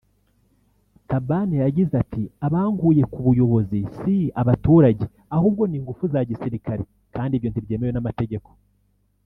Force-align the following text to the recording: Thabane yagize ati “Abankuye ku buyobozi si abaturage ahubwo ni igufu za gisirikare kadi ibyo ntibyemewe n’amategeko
Thabane 1.09 1.55
yagize 1.65 1.93
ati 2.03 2.23
“Abankuye 2.47 3.03
ku 3.11 3.19
buyobozi 3.25 3.79
si 3.97 4.15
abaturage 4.41 5.03
ahubwo 5.35 5.63
ni 5.67 5.77
igufu 5.79 6.03
za 6.13 6.21
gisirikare 6.29 6.83
kadi 7.15 7.33
ibyo 7.37 7.49
ntibyemewe 7.49 7.91
n’amategeko 7.93 8.49